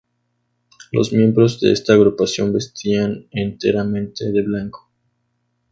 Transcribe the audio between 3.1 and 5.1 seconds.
enteramente de blanco.